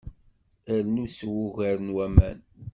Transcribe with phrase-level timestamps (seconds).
[0.85, 2.39] Rnu sew ugar n waman.